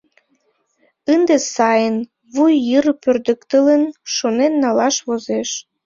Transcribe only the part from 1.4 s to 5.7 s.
сайын, вуй йыр пӧрдыктылын, шонен налаш возеш.